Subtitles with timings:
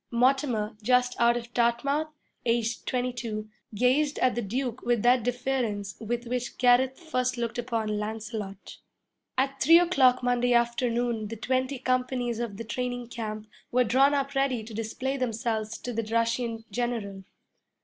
[0.09, 2.07] Mortimer, just out of Dartmouth,
[2.43, 7.59] aged twenty two, gazed at the Duke with that deference with which Gareth first looked
[7.59, 8.77] upon Lancelot.
[9.37, 14.33] At three o'clock Monday afternoon the twenty companies of the training camp were drawn up
[14.33, 17.23] ready to display themselves to the Russian general.